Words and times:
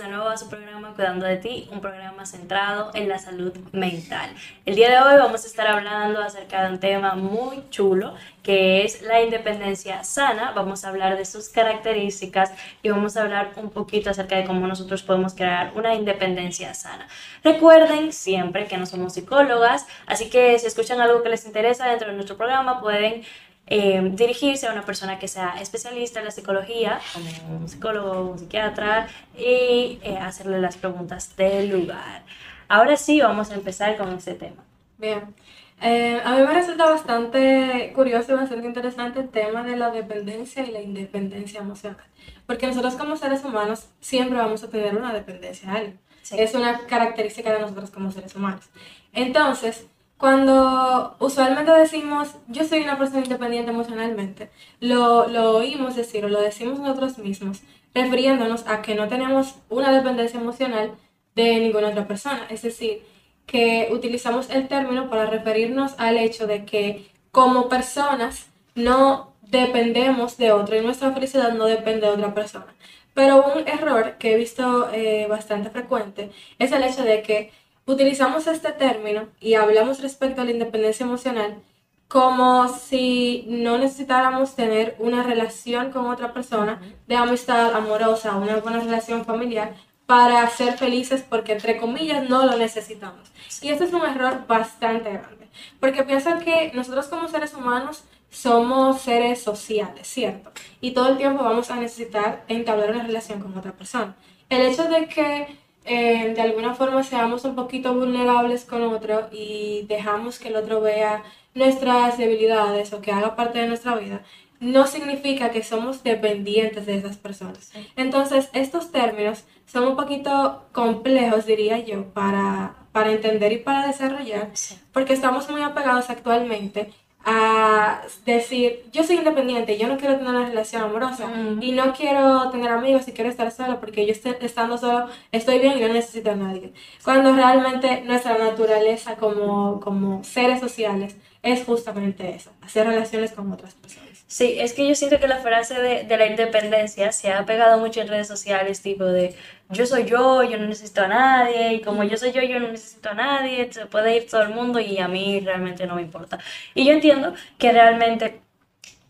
de 0.00 0.08
nuevo 0.08 0.28
a 0.28 0.36
su 0.38 0.48
programa 0.48 0.94
Cuidando 0.94 1.26
de 1.26 1.36
ti, 1.36 1.68
un 1.70 1.82
programa 1.82 2.24
centrado 2.24 2.90
en 2.94 3.06
la 3.06 3.18
salud 3.18 3.52
mental. 3.72 4.30
El 4.64 4.74
día 4.74 4.88
de 4.88 4.98
hoy 4.98 5.18
vamos 5.18 5.44
a 5.44 5.46
estar 5.46 5.66
hablando 5.66 6.22
acerca 6.22 6.64
de 6.64 6.72
un 6.72 6.80
tema 6.80 7.16
muy 7.16 7.68
chulo 7.68 8.14
que 8.42 8.82
es 8.82 9.02
la 9.02 9.20
independencia 9.20 10.02
sana. 10.02 10.52
Vamos 10.52 10.84
a 10.84 10.88
hablar 10.88 11.18
de 11.18 11.26
sus 11.26 11.50
características 11.50 12.50
y 12.82 12.88
vamos 12.88 13.18
a 13.18 13.22
hablar 13.22 13.52
un 13.56 13.68
poquito 13.68 14.08
acerca 14.08 14.36
de 14.36 14.44
cómo 14.44 14.66
nosotros 14.66 15.02
podemos 15.02 15.34
crear 15.34 15.72
una 15.74 15.94
independencia 15.94 16.72
sana. 16.72 17.06
Recuerden 17.44 18.14
siempre 18.14 18.66
que 18.68 18.78
no 18.78 18.86
somos 18.86 19.12
psicólogas, 19.12 19.86
así 20.06 20.30
que 20.30 20.58
si 20.58 20.66
escuchan 20.66 21.02
algo 21.02 21.22
que 21.22 21.28
les 21.28 21.44
interesa 21.44 21.86
dentro 21.86 22.08
de 22.08 22.14
nuestro 22.14 22.38
programa 22.38 22.80
pueden 22.80 23.22
eh, 23.70 24.02
dirigirse 24.14 24.66
a 24.66 24.72
una 24.72 24.84
persona 24.84 25.20
que 25.20 25.28
sea 25.28 25.54
especialista 25.60 26.18
en 26.18 26.24
la 26.24 26.32
psicología, 26.32 27.00
como 27.14 27.58
un 27.60 27.68
psicólogo, 27.68 28.32
un 28.32 28.38
psiquiatra, 28.38 29.06
y 29.38 30.00
eh, 30.02 30.18
hacerle 30.20 30.60
las 30.60 30.76
preguntas 30.76 31.36
del 31.36 31.70
lugar. 31.70 32.24
Ahora 32.68 32.96
sí, 32.96 33.20
vamos 33.20 33.50
a 33.50 33.54
empezar 33.54 33.96
con 33.96 34.12
este 34.12 34.34
tema. 34.34 34.62
Bien. 34.98 35.34
Eh, 35.82 36.20
a 36.22 36.36
mí 36.36 36.42
me 36.42 36.52
resulta 36.52 36.84
bastante 36.84 37.92
curioso 37.94 38.32
y 38.32 38.34
bastante 38.34 38.66
interesante 38.66 39.20
el 39.20 39.28
tema 39.28 39.62
de 39.62 39.76
la 39.76 39.90
dependencia 39.90 40.64
y 40.64 40.72
la 40.72 40.82
independencia 40.82 41.60
emocional. 41.60 42.04
Porque 42.46 42.66
nosotros 42.66 42.96
como 42.96 43.16
seres 43.16 43.44
humanos 43.44 43.86
siempre 44.00 44.36
vamos 44.36 44.62
a 44.64 44.68
tener 44.68 44.96
una 44.96 45.12
dependencia 45.12 45.70
a 45.70 45.76
alguien. 45.76 45.98
Es 46.32 46.54
una 46.54 46.86
característica 46.86 47.52
de 47.52 47.60
nosotros 47.60 47.90
como 47.90 48.10
seres 48.10 48.34
humanos. 48.34 48.68
Entonces, 49.12 49.86
cuando 50.20 51.16
usualmente 51.18 51.72
decimos, 51.72 52.34
yo 52.46 52.64
soy 52.64 52.82
una 52.82 52.98
persona 52.98 53.24
independiente 53.24 53.70
emocionalmente, 53.70 54.50
lo, 54.78 55.26
lo 55.28 55.56
oímos 55.56 55.96
decir 55.96 56.26
o 56.26 56.28
lo 56.28 56.42
decimos 56.42 56.78
nosotros 56.78 57.16
mismos, 57.16 57.62
refiriéndonos 57.94 58.66
a 58.68 58.82
que 58.82 58.94
no 58.94 59.08
tenemos 59.08 59.54
una 59.70 59.90
dependencia 59.90 60.38
emocional 60.38 60.92
de 61.34 61.60
ninguna 61.60 61.88
otra 61.88 62.06
persona. 62.06 62.46
Es 62.50 62.60
decir, 62.60 63.02
que 63.46 63.88
utilizamos 63.92 64.50
el 64.50 64.68
término 64.68 65.08
para 65.08 65.24
referirnos 65.24 65.94
al 65.96 66.18
hecho 66.18 66.46
de 66.46 66.66
que 66.66 67.10
como 67.32 67.70
personas 67.70 68.50
no 68.74 69.32
dependemos 69.42 70.36
de 70.36 70.52
otro 70.52 70.76
y 70.76 70.82
nuestra 70.82 71.12
felicidad 71.12 71.54
no 71.54 71.64
depende 71.64 72.06
de 72.06 72.12
otra 72.12 72.34
persona. 72.34 72.74
Pero 73.14 73.42
un 73.54 73.66
error 73.66 74.16
que 74.18 74.34
he 74.34 74.36
visto 74.36 74.90
eh, 74.92 75.26
bastante 75.28 75.70
frecuente 75.70 76.30
es 76.58 76.72
el 76.72 76.84
hecho 76.84 77.04
de 77.04 77.22
que 77.22 77.52
utilizamos 77.90 78.46
este 78.46 78.72
término 78.72 79.28
y 79.40 79.54
hablamos 79.54 80.00
respecto 80.00 80.42
a 80.42 80.44
la 80.44 80.50
independencia 80.52 81.04
emocional 81.04 81.62
como 82.10 82.68
si 82.68 83.44
no 83.46 83.78
necesitáramos 83.78 84.56
tener 84.56 84.96
una 84.98 85.22
relación 85.22 85.92
con 85.92 86.06
otra 86.08 86.32
persona 86.32 86.82
de 87.06 87.14
amistad 87.14 87.72
amorosa, 87.72 88.34
una 88.34 88.56
buena 88.56 88.80
relación 88.80 89.24
familiar 89.24 89.76
para 90.06 90.48
ser 90.50 90.76
felices 90.76 91.24
porque 91.28 91.52
entre 91.52 91.76
comillas 91.76 92.28
no 92.28 92.44
lo 92.44 92.56
necesitamos. 92.56 93.30
Y 93.62 93.68
esto 93.68 93.84
es 93.84 93.92
un 93.92 94.02
error 94.02 94.44
bastante 94.48 95.08
grande, 95.08 95.48
porque 95.78 96.02
piensan 96.02 96.40
que 96.40 96.72
nosotros 96.74 97.06
como 97.06 97.28
seres 97.28 97.54
humanos 97.54 98.02
somos 98.28 99.02
seres 99.02 99.40
sociales, 99.40 100.08
¿cierto? 100.08 100.50
Y 100.80 100.90
todo 100.90 101.10
el 101.10 101.16
tiempo 101.16 101.44
vamos 101.44 101.70
a 101.70 101.76
necesitar 101.76 102.44
entablar 102.48 102.90
una 102.90 103.04
relación 103.04 103.38
con 103.38 103.56
otra 103.56 103.70
persona. 103.70 104.16
El 104.48 104.62
hecho 104.62 104.88
de 104.88 105.06
que 105.06 105.60
eh, 105.84 106.32
de 106.34 106.40
alguna 106.40 106.74
forma 106.74 107.02
seamos 107.02 107.44
un 107.44 107.54
poquito 107.54 107.94
vulnerables 107.94 108.64
con 108.64 108.82
otro 108.82 109.28
y 109.32 109.86
dejamos 109.88 110.38
que 110.38 110.48
el 110.48 110.56
otro 110.56 110.80
vea 110.80 111.22
nuestras 111.54 112.18
debilidades 112.18 112.92
o 112.92 113.00
que 113.00 113.12
haga 113.12 113.34
parte 113.36 113.58
de 113.58 113.68
nuestra 113.68 113.96
vida, 113.96 114.22
no 114.60 114.86
significa 114.86 115.50
que 115.50 115.62
somos 115.62 116.02
dependientes 116.02 116.84
de 116.84 116.96
esas 116.96 117.16
personas. 117.16 117.72
Entonces, 117.96 118.50
estos 118.52 118.92
términos 118.92 119.44
son 119.66 119.88
un 119.88 119.96
poquito 119.96 120.66
complejos, 120.72 121.46
diría 121.46 121.78
yo, 121.78 122.04
para, 122.12 122.76
para 122.92 123.10
entender 123.10 123.52
y 123.52 123.58
para 123.58 123.86
desarrollar, 123.86 124.50
porque 124.92 125.14
estamos 125.14 125.48
muy 125.48 125.62
apegados 125.62 126.10
actualmente 126.10 126.92
a 127.24 128.02
decir, 128.24 128.84
yo 128.92 129.04
soy 129.04 129.16
independiente, 129.16 129.76
yo 129.76 129.88
no 129.88 129.98
quiero 129.98 130.16
tener 130.16 130.30
una 130.30 130.46
relación 130.46 130.82
amorosa 130.82 131.30
y 131.60 131.72
no 131.72 131.92
quiero 131.92 132.50
tener 132.50 132.70
amigos 132.70 133.06
y 133.08 133.12
quiero 133.12 133.28
estar 133.28 133.50
solo 133.52 133.78
porque 133.78 134.06
yo 134.06 134.12
estando 134.12 134.78
solo 134.78 135.06
estoy 135.30 135.58
bien 135.58 135.78
y 135.78 135.82
no 135.82 135.88
necesito 135.88 136.30
a 136.30 136.36
nadie. 136.36 136.72
Cuando 137.04 137.34
realmente 137.34 138.02
nuestra 138.02 138.38
naturaleza 138.38 139.16
como, 139.16 139.80
como 139.80 140.24
seres 140.24 140.60
sociales 140.60 141.16
es 141.42 141.64
justamente 141.64 142.34
eso, 142.34 142.50
hacer 142.62 142.86
relaciones 142.86 143.32
con 143.32 143.52
otras 143.52 143.74
personas. 143.74 144.09
Sí, 144.30 144.60
es 144.60 144.74
que 144.74 144.86
yo 144.86 144.94
siento 144.94 145.18
que 145.18 145.26
la 145.26 145.38
frase 145.38 145.74
de, 145.80 146.16
la 146.16 146.26
independencia 146.26 147.10
se 147.10 147.32
ha 147.32 147.44
pegado 147.44 147.78
mucho 147.78 148.00
en 148.00 148.06
redes 148.06 148.28
sociales, 148.28 148.80
tipo 148.80 149.04
de 149.04 149.34
yo 149.70 149.86
soy 149.86 150.04
yo, 150.04 150.44
yo 150.44 150.56
no 150.56 150.68
necesito 150.68 151.00
a 151.02 151.08
nadie, 151.08 151.74
y 151.74 151.80
como 151.80 152.04
yo 152.04 152.16
soy 152.16 152.30
yo, 152.30 152.40
yo 152.42 152.60
no 152.60 152.68
necesito 152.68 153.08
a 153.10 153.14
nadie, 153.14 153.72
se 153.72 153.86
puede 153.86 154.16
ir 154.16 154.30
todo 154.30 154.42
el 154.42 154.50
mundo 154.50 154.78
y 154.78 154.98
a 154.98 155.08
mí 155.08 155.40
realmente 155.40 155.84
no 155.84 155.96
me 155.96 156.02
importa. 156.02 156.38
Y 156.74 156.84
yo 156.86 156.92
entiendo 156.92 157.34
que 157.58 157.72
realmente 157.72 158.40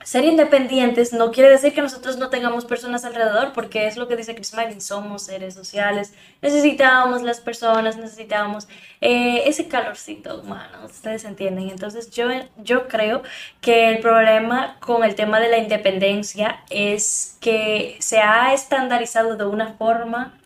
ser 0.02 0.24
independientes 0.24 1.12
no 1.12 1.30
quiere 1.30 1.50
decir 1.50 1.74
que 1.74 1.82
nosotros 1.82 2.16
no 2.16 2.30
tengamos 2.30 2.64
personas 2.64 3.04
alrededor, 3.04 3.52
porque 3.52 3.86
es 3.86 3.96
lo 3.96 4.08
que 4.08 4.16
dice 4.16 4.34
Chris 4.34 4.54
Martin, 4.54 4.80
somos 4.80 5.24
seres 5.24 5.54
sociales, 5.54 6.14
necesitamos 6.40 7.22
las 7.22 7.40
personas, 7.40 7.96
necesitamos 7.96 8.68
eh, 9.00 9.42
ese 9.46 9.68
calorcito 9.68 10.40
humano, 10.40 10.86
ustedes 10.86 11.24
entienden. 11.24 11.70
Entonces 11.70 12.10
yo, 12.10 12.28
yo 12.58 12.88
creo 12.88 13.22
que 13.60 13.90
el 13.90 14.00
problema 14.00 14.78
con 14.80 15.04
el 15.04 15.14
tema 15.14 15.38
de 15.40 15.48
la 15.48 15.58
independencia 15.58 16.64
es 16.70 17.36
que 17.40 17.96
se 18.00 18.18
ha 18.20 18.54
estandarizado 18.54 19.36
de 19.36 19.44
una 19.44 19.74
forma 19.74 20.38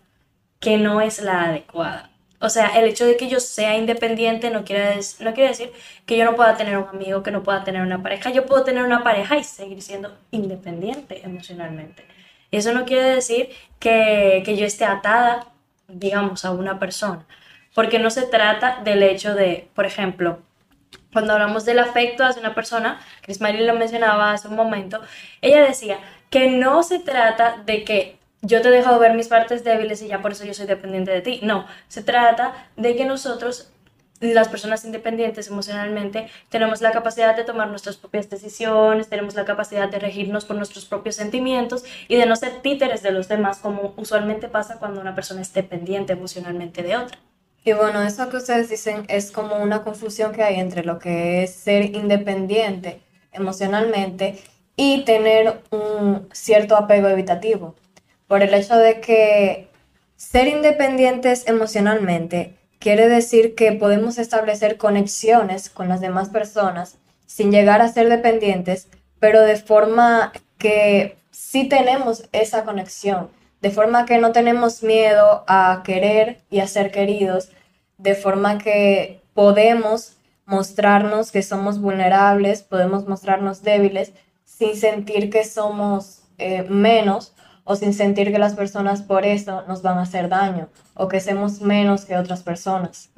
que 0.61 0.79
no 0.79 1.01
es 1.01 1.21
la 1.21 1.45
adecuada. 1.45 2.14
O 2.45 2.51
sea, 2.51 2.79
el 2.79 2.85
hecho 2.85 3.07
de 3.07 3.17
que 3.17 3.29
yo 3.29 3.41
sea 3.41 3.75
independiente 3.79 4.51
no 4.51 4.65
quiere, 4.67 5.01
no 5.21 5.33
quiere 5.33 5.49
decir 5.49 5.73
que 6.05 6.19
yo 6.19 6.27
no 6.27 6.37
pueda 6.37 6.59
tener 6.59 6.77
un 6.77 6.87
amigo, 6.87 7.23
que 7.23 7.31
no 7.31 7.43
pueda 7.43 7.65
tener 7.65 7.81
una 7.81 8.03
pareja. 8.03 8.29
Yo 8.31 8.45
puedo 8.45 8.65
tener 8.65 8.85
una 8.85 9.03
pareja 9.03 9.39
y 9.39 9.45
seguir 9.45 9.81
siendo 9.81 10.15
independiente 10.31 11.25
emocionalmente. 11.25 12.05
Eso 12.51 12.75
no 12.75 12.85
quiere 12.85 13.15
decir 13.15 13.49
que, 13.79 14.43
que 14.45 14.59
yo 14.59 14.67
esté 14.67 14.85
atada, 14.85 15.53
digamos, 15.89 16.45
a 16.45 16.51
una 16.51 16.79
persona. 16.79 17.25
Porque 17.75 17.99
no 17.99 18.11
se 18.11 18.27
trata 18.27 18.83
del 18.85 19.03
hecho 19.03 19.35
de, 19.35 19.71
por 19.75 19.87
ejemplo, 19.87 20.41
cuando 21.15 21.33
hablamos 21.33 21.65
del 21.65 21.79
afecto 21.79 22.27
hacia 22.27 22.41
una 22.41 22.55
persona, 22.55 23.01
Chris 23.23 23.41
Marie 23.41 23.67
lo 23.67 23.73
mencionaba 23.73 24.33
hace 24.33 24.49
un 24.49 24.57
momento, 24.57 25.01
ella 25.41 25.63
decía 25.63 25.99
que 26.29 26.51
no 26.51 26.83
se 26.83 26.99
trata 26.99 27.63
de 27.65 27.85
que 27.85 28.19
yo 28.45 28.61
te 28.61 28.69
he 28.69 28.71
dejado 28.71 28.99
ver 28.99 29.15
mis 29.15 29.29
partes 29.29 29.65
débiles 29.65 30.03
y 30.03 30.09
ya 30.09 30.21
por 30.21 30.33
eso 30.33 30.45
yo 30.45 30.55
soy 30.55 30.67
dependiente 30.67 31.11
de 31.11 31.23
ti. 31.23 31.41
No, 31.43 31.67
se 31.89 32.03
trata 32.03 32.69
de 32.77 32.95
que 32.95 33.07
nosotros, 33.07 33.71
las 34.21 34.49
personas 34.49 34.85
independientes 34.85 35.49
emocionalmente, 35.49 36.29
tenemos 36.51 36.83
la 36.83 36.93
capacidad 36.93 37.35
de 37.35 37.45
tomar 37.45 37.69
nuestras 37.69 37.97
propias 37.97 38.29
decisiones, 38.29 39.09
tenemos 39.09 39.35
la 39.35 39.47
capacidad 39.47 39.89
de 39.89 39.99
regirnos 39.99 40.45
por 40.45 40.57
nuestros 40.57 40.85
propios 40.85 41.17
sentimientos 41.17 41.85
y 42.07 42.17
de 42.17 42.27
no 42.27 42.37
ser 42.37 42.61
títeres 42.61 43.03
de 43.03 43.13
los 43.13 43.29
demás 43.29 43.59
como 43.59 43.95
usualmente 43.97 44.49
pasa 44.49 44.79
cuando 44.79 45.01
una 45.01 45.15
persona 45.15 45.41
es 45.41 45.53
dependiente 45.55 46.13
emocionalmente 46.13 46.83
de 46.83 46.97
otra. 46.97 47.19
Y 47.65 47.73
bueno, 47.73 48.03
eso 48.03 48.29
que 48.29 48.37
ustedes 48.37 48.69
dicen 48.69 49.07
es 49.09 49.31
como 49.31 49.57
una 49.57 49.83
confusión 49.83 50.33
que 50.33 50.43
hay 50.43 50.61
entre 50.61 50.85
lo 50.85 50.99
que 50.99 51.45
es 51.45 51.55
ser 51.55 51.95
independiente 51.97 53.01
emocionalmente 53.33 54.39
y 54.77 55.03
tener 55.05 55.63
un 55.71 56.29
cierto 56.33 56.77
apego 56.77 57.09
evitativo 57.09 57.75
por 58.35 58.43
el 58.43 58.53
hecho 58.53 58.77
de 58.77 59.01
que 59.01 59.69
ser 60.17 60.49
independientes 60.49 61.47
emocionalmente 61.47 62.57
quiere 62.81 63.09
decir 63.09 63.55
que 63.55 63.71
podemos 63.71 64.19
establecer 64.19 64.77
conexiones 64.77 65.71
con 65.71 65.89
las 65.89 66.01
demás 66.01 66.31
personas 66.31 66.99
sin 67.27 67.53
llegar 67.53 67.81
a 67.81 67.87
ser 67.87 68.09
dependientes, 68.09 68.89
pero 69.21 69.43
de 69.43 69.55
forma 69.55 70.33
que 70.59 71.17
sí 71.31 71.69
tenemos 71.69 72.25
esa 72.33 72.65
conexión, 72.65 73.31
de 73.63 73.71
forma 73.71 74.05
que 74.05 74.19
no 74.19 74.33
tenemos 74.33 74.83
miedo 74.83 75.45
a 75.47 75.83
querer 75.85 76.41
y 76.51 76.59
a 76.59 76.67
ser 76.67 76.91
queridos, 76.91 77.51
de 77.99 78.17
forma 78.17 78.59
que 78.59 79.21
podemos 79.33 80.17
mostrarnos 80.45 81.31
que 81.31 81.45
somos 81.45 81.81
vulnerables, 81.81 82.65
podemos 82.65 83.07
mostrarnos 83.07 83.63
débiles 83.63 84.13
sin 84.45 84.75
sentir 84.75 85.31
que 85.31 85.45
somos 85.45 86.25
eh, 86.39 86.65
menos 86.65 87.33
o 87.65 87.77
sin 87.77 87.95
sentir 87.95 88.31
que 88.31 88.39
las 88.39 88.55
personas 88.55 89.03
por 89.03 89.25
eso 89.25 89.63
nos 89.67 89.83
van 89.83 89.99
a 89.99 90.03
hacer 90.03 90.29
daño 90.29 90.69
o 90.95 91.09
que 91.09 91.21
seamos 91.21 91.61
menos 91.61 92.05
que 92.05 92.17
otras 92.17 92.43
personas. 92.43 93.11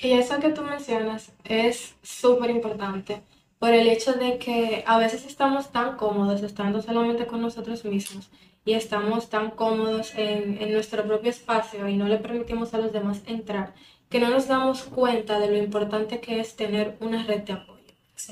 Y 0.00 0.12
eso 0.12 0.40
que 0.40 0.50
tú 0.50 0.62
mencionas 0.62 1.32
es 1.44 1.94
súper 2.02 2.50
importante 2.50 3.22
por 3.58 3.72
el 3.72 3.86
hecho 3.86 4.14
de 4.14 4.38
que 4.38 4.82
a 4.86 4.98
veces 4.98 5.24
estamos 5.24 5.70
tan 5.70 5.96
cómodos 5.96 6.42
estando 6.42 6.82
solamente 6.82 7.26
con 7.26 7.40
nosotros 7.42 7.84
mismos 7.84 8.30
y 8.64 8.74
estamos 8.74 9.28
tan 9.28 9.50
cómodos 9.50 10.14
en, 10.16 10.60
en 10.60 10.72
nuestro 10.72 11.04
propio 11.04 11.30
espacio 11.30 11.86
y 11.88 11.96
no 11.96 12.08
le 12.08 12.16
permitimos 12.18 12.74
a 12.74 12.78
los 12.78 12.92
demás 12.92 13.22
entrar 13.26 13.74
que 14.08 14.20
no 14.20 14.28
nos 14.28 14.46
damos 14.46 14.82
cuenta 14.82 15.38
de 15.40 15.48
lo 15.48 15.56
importante 15.56 16.20
que 16.20 16.38
es 16.38 16.54
tener 16.54 16.96
una 17.00 17.22
red 17.22 17.42
de 17.42 17.54
apoyo. 17.54 17.71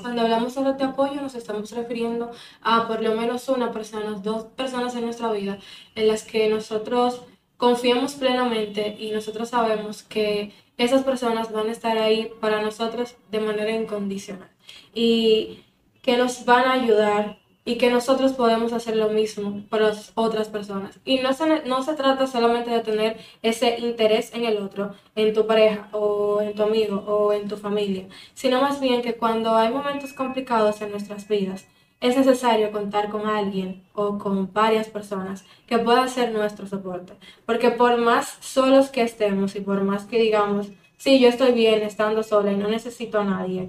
Cuando 0.00 0.22
hablamos 0.22 0.54
sobre 0.54 0.74
de 0.74 0.84
apoyo 0.84 1.20
nos 1.20 1.34
estamos 1.34 1.70
refiriendo 1.72 2.30
a 2.62 2.86
por 2.86 3.02
lo 3.02 3.14
menos 3.14 3.48
una 3.48 3.72
persona, 3.72 4.10
dos 4.22 4.44
personas 4.44 4.94
en 4.94 5.04
nuestra 5.04 5.32
vida 5.32 5.58
en 5.94 6.08
las 6.08 6.22
que 6.22 6.48
nosotros 6.48 7.22
confiemos 7.56 8.14
plenamente 8.14 8.96
y 8.98 9.10
nosotros 9.10 9.50
sabemos 9.50 10.02
que 10.02 10.52
esas 10.78 11.02
personas 11.02 11.52
van 11.52 11.68
a 11.68 11.72
estar 11.72 11.98
ahí 11.98 12.30
para 12.40 12.62
nosotros 12.62 13.16
de 13.30 13.40
manera 13.40 13.72
incondicional 13.72 14.48
y 14.94 15.62
que 16.02 16.16
nos 16.16 16.44
van 16.44 16.64
a 16.64 16.72
ayudar 16.72 17.39
y 17.64 17.76
que 17.76 17.90
nosotros 17.90 18.32
podemos 18.32 18.72
hacer 18.72 18.96
lo 18.96 19.08
mismo 19.08 19.62
para 19.68 19.92
otras 20.14 20.48
personas. 20.48 20.98
Y 21.04 21.18
no 21.18 21.32
se, 21.32 21.62
no 21.66 21.82
se 21.82 21.94
trata 21.94 22.26
solamente 22.26 22.70
de 22.70 22.80
tener 22.80 23.18
ese 23.42 23.78
interés 23.78 24.32
en 24.34 24.44
el 24.44 24.58
otro, 24.58 24.94
en 25.14 25.34
tu 25.34 25.46
pareja 25.46 25.88
o 25.92 26.40
en 26.40 26.54
tu 26.54 26.62
amigo 26.62 26.96
o 27.06 27.32
en 27.32 27.48
tu 27.48 27.56
familia, 27.56 28.06
sino 28.34 28.60
más 28.60 28.80
bien 28.80 29.02
que 29.02 29.14
cuando 29.14 29.54
hay 29.56 29.70
momentos 29.70 30.12
complicados 30.12 30.80
en 30.80 30.90
nuestras 30.90 31.28
vidas, 31.28 31.66
es 32.00 32.16
necesario 32.16 32.72
contar 32.72 33.10
con 33.10 33.26
alguien 33.26 33.82
o 33.92 34.16
con 34.16 34.52
varias 34.52 34.88
personas 34.88 35.44
que 35.66 35.78
puedan 35.78 36.08
ser 36.08 36.32
nuestro 36.32 36.66
soporte. 36.66 37.12
Porque 37.44 37.70
por 37.70 37.98
más 37.98 38.38
solos 38.40 38.88
que 38.88 39.02
estemos 39.02 39.54
y 39.54 39.60
por 39.60 39.84
más 39.84 40.06
que 40.06 40.18
digamos, 40.18 40.68
sí, 40.96 41.20
yo 41.20 41.28
estoy 41.28 41.52
bien 41.52 41.82
estando 41.82 42.22
sola 42.22 42.52
y 42.52 42.56
no 42.56 42.68
necesito 42.68 43.20
a 43.20 43.24
nadie, 43.24 43.68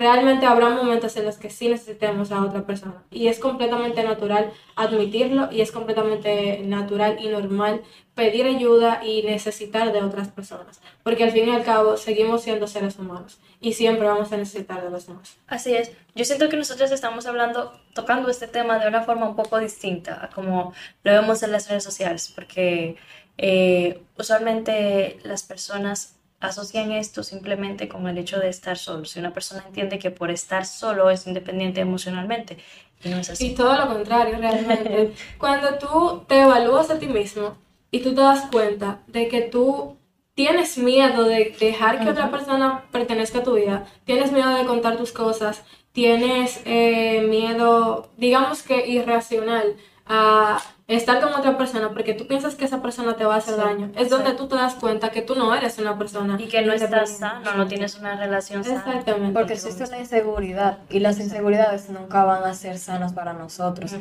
realmente 0.00 0.46
habrá 0.46 0.70
momentos 0.70 1.14
en 1.18 1.26
los 1.26 1.36
que 1.36 1.50
sí 1.50 1.68
necesitemos 1.68 2.32
a 2.32 2.42
otra 2.42 2.62
persona. 2.62 3.04
Y 3.10 3.28
es 3.28 3.38
completamente 3.38 4.02
natural 4.02 4.50
admitirlo 4.74 5.52
y 5.52 5.60
es 5.60 5.70
completamente 5.70 6.62
natural 6.64 7.18
y 7.20 7.28
normal 7.28 7.82
pedir 8.14 8.46
ayuda 8.46 9.04
y 9.04 9.22
necesitar 9.24 9.92
de 9.92 10.02
otras 10.02 10.28
personas. 10.28 10.80
Porque 11.02 11.24
al 11.24 11.32
fin 11.32 11.48
y 11.48 11.50
al 11.50 11.64
cabo 11.64 11.98
seguimos 11.98 12.42
siendo 12.42 12.66
seres 12.66 12.98
humanos 12.98 13.38
y 13.60 13.74
siempre 13.74 14.06
vamos 14.06 14.32
a 14.32 14.38
necesitar 14.38 14.82
de 14.82 14.88
los 14.88 15.06
demás. 15.06 15.36
Así 15.46 15.74
es. 15.74 15.92
Yo 16.14 16.24
siento 16.24 16.48
que 16.48 16.56
nosotros 16.56 16.90
estamos 16.90 17.26
hablando, 17.26 17.78
tocando 17.92 18.30
este 18.30 18.48
tema 18.48 18.78
de 18.78 18.88
una 18.88 19.02
forma 19.02 19.28
un 19.28 19.36
poco 19.36 19.58
distinta 19.58 20.24
a 20.24 20.30
como 20.30 20.72
lo 21.04 21.12
vemos 21.12 21.42
en 21.42 21.52
las 21.52 21.68
redes 21.68 21.84
sociales. 21.84 22.32
Porque 22.34 22.96
eh, 23.36 24.00
usualmente 24.16 25.18
las 25.24 25.42
personas 25.42 26.19
asocian 26.40 26.90
esto 26.92 27.22
simplemente 27.22 27.88
con 27.88 28.08
el 28.08 28.18
hecho 28.18 28.38
de 28.38 28.48
estar 28.48 28.78
solo. 28.78 29.04
Si 29.04 29.18
una 29.18 29.32
persona 29.32 29.64
entiende 29.66 29.98
que 29.98 30.10
por 30.10 30.30
estar 30.30 30.66
solo 30.66 31.10
es 31.10 31.26
independiente 31.26 31.80
emocionalmente, 31.80 32.58
y 33.04 33.08
no 33.08 33.18
es 33.18 33.30
así. 33.30 33.48
Y 33.48 33.54
todo 33.54 33.76
lo 33.76 33.86
contrario, 33.88 34.36
realmente. 34.38 35.12
Cuando 35.38 35.74
tú 35.78 36.24
te 36.26 36.42
evalúas 36.42 36.90
a 36.90 36.98
ti 36.98 37.06
mismo 37.06 37.56
y 37.90 38.00
tú 38.00 38.14
te 38.14 38.20
das 38.20 38.50
cuenta 38.50 39.00
de 39.06 39.28
que 39.28 39.42
tú 39.42 39.96
tienes 40.34 40.78
miedo 40.78 41.24
de 41.24 41.54
dejar 41.58 42.00
que 42.00 42.10
otra 42.10 42.30
persona 42.30 42.84
pertenezca 42.90 43.40
a 43.40 43.42
tu 43.42 43.54
vida, 43.54 43.86
tienes 44.04 44.32
miedo 44.32 44.50
de 44.50 44.64
contar 44.64 44.96
tus 44.96 45.12
cosas, 45.12 45.62
tienes 45.92 46.60
eh, 46.64 47.26
miedo, 47.28 48.10
digamos 48.16 48.62
que 48.62 48.86
irracional, 48.86 49.76
a 50.12 50.60
estar 50.88 51.20
con 51.20 51.32
otra 51.32 51.56
persona 51.56 51.90
porque 51.90 52.14
tú 52.14 52.26
piensas 52.26 52.56
que 52.56 52.64
esa 52.64 52.82
persona 52.82 53.14
te 53.14 53.24
va 53.24 53.36
a 53.36 53.38
hacer 53.38 53.56
daño. 53.56 53.92
Es 53.96 54.10
donde 54.10 54.32
tú 54.34 54.48
te 54.48 54.56
das 54.56 54.74
cuenta 54.74 55.10
que 55.10 55.22
tú 55.22 55.36
no 55.36 55.54
eres 55.54 55.78
una 55.78 55.96
persona. 55.96 56.36
Y 56.36 56.48
que 56.48 56.62
no 56.62 56.72
estás 56.72 57.18
sano, 57.18 57.54
no 57.54 57.68
tienes 57.68 57.96
una 57.96 58.16
relación 58.16 58.64
sana. 58.64 58.78
Exactamente. 58.78 59.38
Porque 59.38 59.52
existe 59.52 59.84
una 59.84 60.00
inseguridad 60.00 60.78
y 60.90 60.98
las 60.98 61.20
inseguridades 61.20 61.88
nunca 61.90 62.24
van 62.24 62.42
a 62.42 62.54
ser 62.54 62.78
sanas 62.78 63.12
para 63.12 63.34
nosotros. 63.34 63.94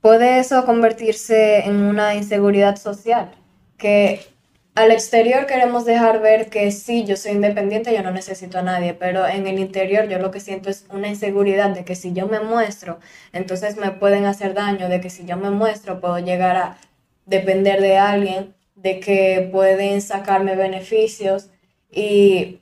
Puede 0.00 0.38
eso 0.38 0.64
convertirse 0.64 1.66
en 1.66 1.82
una 1.82 2.14
inseguridad 2.14 2.76
social, 2.76 3.30
que 3.76 4.31
al 4.74 4.90
exterior 4.90 5.46
queremos 5.46 5.84
dejar 5.84 6.20
ver 6.20 6.48
que 6.48 6.70
sí, 6.72 7.04
yo 7.04 7.16
soy 7.16 7.32
independiente, 7.32 7.94
yo 7.94 8.02
no 8.02 8.10
necesito 8.10 8.58
a 8.58 8.62
nadie, 8.62 8.94
pero 8.94 9.26
en 9.26 9.46
el 9.46 9.58
interior 9.58 10.08
yo 10.08 10.18
lo 10.18 10.30
que 10.30 10.40
siento 10.40 10.70
es 10.70 10.86
una 10.90 11.08
inseguridad 11.08 11.70
de 11.70 11.84
que 11.84 11.94
si 11.94 12.12
yo 12.12 12.26
me 12.26 12.40
muestro, 12.40 12.98
entonces 13.32 13.76
me 13.76 13.90
pueden 13.90 14.24
hacer 14.24 14.54
daño, 14.54 14.88
de 14.88 15.00
que 15.00 15.10
si 15.10 15.26
yo 15.26 15.36
me 15.36 15.50
muestro 15.50 16.00
puedo 16.00 16.18
llegar 16.18 16.56
a 16.56 16.78
depender 17.26 17.80
de 17.80 17.98
alguien, 17.98 18.54
de 18.74 19.00
que 19.00 19.48
pueden 19.52 20.00
sacarme 20.02 20.56
beneficios. 20.56 21.50
Y 21.90 22.60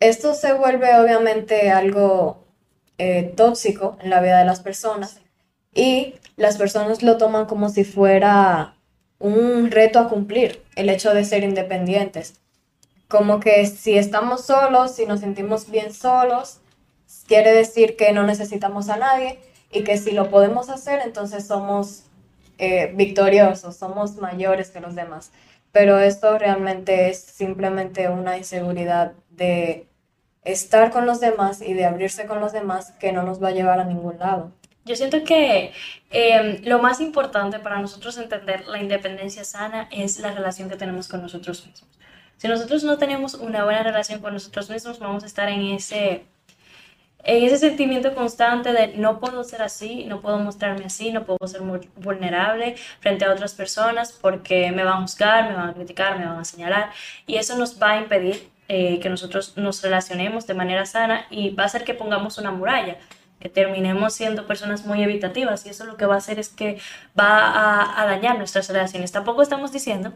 esto 0.00 0.34
se 0.34 0.52
vuelve 0.52 0.98
obviamente 0.98 1.70
algo 1.70 2.44
eh, 2.98 3.32
tóxico 3.36 3.96
en 4.02 4.10
la 4.10 4.20
vida 4.20 4.38
de 4.38 4.44
las 4.44 4.60
personas 4.60 5.20
y 5.74 6.14
las 6.36 6.56
personas 6.56 7.02
lo 7.02 7.16
toman 7.16 7.46
como 7.46 7.68
si 7.68 7.84
fuera 7.84 8.76
un 9.18 9.70
reto 9.70 9.98
a 9.98 10.08
cumplir, 10.08 10.62
el 10.76 10.88
hecho 10.88 11.14
de 11.14 11.24
ser 11.24 11.44
independientes. 11.44 12.40
Como 13.08 13.40
que 13.40 13.66
si 13.66 13.96
estamos 13.96 14.44
solos, 14.46 14.94
si 14.94 15.06
nos 15.06 15.20
sentimos 15.20 15.70
bien 15.70 15.92
solos, 15.92 16.60
quiere 17.26 17.52
decir 17.52 17.96
que 17.96 18.12
no 18.12 18.24
necesitamos 18.24 18.88
a 18.88 18.96
nadie 18.96 19.38
y 19.70 19.84
que 19.84 19.98
si 19.98 20.12
lo 20.12 20.30
podemos 20.30 20.68
hacer, 20.68 21.00
entonces 21.04 21.46
somos 21.46 22.04
eh, 22.58 22.92
victoriosos, 22.94 23.76
somos 23.76 24.16
mayores 24.16 24.70
que 24.70 24.80
los 24.80 24.94
demás. 24.94 25.30
Pero 25.72 25.98
esto 25.98 26.38
realmente 26.38 27.10
es 27.10 27.18
simplemente 27.20 28.08
una 28.08 28.38
inseguridad 28.38 29.12
de 29.30 29.88
estar 30.44 30.90
con 30.90 31.06
los 31.06 31.20
demás 31.20 31.62
y 31.62 31.74
de 31.74 31.84
abrirse 31.84 32.26
con 32.26 32.40
los 32.40 32.52
demás 32.52 32.92
que 33.00 33.12
no 33.12 33.22
nos 33.22 33.42
va 33.42 33.48
a 33.48 33.52
llevar 33.52 33.80
a 33.80 33.84
ningún 33.84 34.18
lado. 34.18 34.52
Yo 34.84 34.94
siento 34.96 35.24
que 35.24 35.72
em, 36.10 36.62
lo 36.64 36.78
más 36.78 37.00
importante 37.00 37.58
para 37.58 37.80
nosotros 37.80 38.18
entender 38.18 38.66
la 38.66 38.78
independencia 38.78 39.44
sana 39.44 39.88
es 39.90 40.18
la 40.18 40.32
relación 40.32 40.68
que 40.68 40.76
tenemos 40.76 41.08
con 41.08 41.22
nosotros 41.22 41.66
mismos. 41.66 41.88
Si 42.36 42.48
nosotros 42.48 42.84
no 42.84 42.98
tenemos 42.98 43.34
una 43.34 43.64
buena 43.64 43.82
relación 43.82 44.20
con 44.20 44.34
nosotros 44.34 44.68
mismos, 44.68 44.98
vamos 44.98 45.22
a 45.22 45.26
estar 45.26 45.48
en 45.48 45.62
ese, 45.68 46.26
en 47.22 47.44
ese 47.44 47.56
sentimiento 47.56 48.14
constante 48.14 48.72
de 48.72 48.88
no 48.98 49.20
puedo 49.20 49.42
ser 49.44 49.62
así, 49.62 50.04
no 50.04 50.20
puedo 50.20 50.38
mostrarme 50.38 50.84
así, 50.84 51.12
no 51.12 51.24
puedo 51.24 51.46
ser 51.48 51.62
vulnerable 51.96 52.76
frente 53.00 53.24
a 53.24 53.32
otras 53.32 53.54
personas 53.54 54.12
porque 54.12 54.70
me 54.72 54.84
van 54.84 54.98
a 54.98 55.00
juzgar, 55.02 55.48
me 55.48 55.56
van 55.56 55.70
a 55.70 55.74
criticar, 55.74 56.18
me 56.18 56.26
van 56.26 56.40
a 56.40 56.44
señalar. 56.44 56.90
Y 57.26 57.36
eso 57.36 57.56
nos 57.56 57.80
va 57.82 57.92
a 57.92 57.96
impedir 57.98 58.50
eh, 58.68 59.00
que 59.00 59.08
nosotros 59.08 59.56
nos 59.56 59.82
relacionemos 59.82 60.46
de 60.46 60.54
manera 60.54 60.84
sana 60.84 61.26
y 61.30 61.50
va 61.50 61.62
a 61.62 61.66
hacer 61.66 61.84
que 61.84 61.94
pongamos 61.94 62.36
una 62.36 62.50
muralla 62.50 62.98
terminemos 63.48 64.14
siendo 64.14 64.46
personas 64.46 64.86
muy 64.86 65.02
evitativas 65.02 65.66
y 65.66 65.70
eso 65.70 65.84
lo 65.84 65.96
que 65.96 66.06
va 66.06 66.14
a 66.14 66.18
hacer 66.18 66.38
es 66.38 66.48
que 66.48 66.78
va 67.18 68.00
a, 68.00 68.06
dañar 68.06 68.38
nuestras 68.38 68.68
relaciones. 68.68 69.12
Tampoco 69.12 69.42
estamos 69.42 69.72
diciendo 69.72 70.12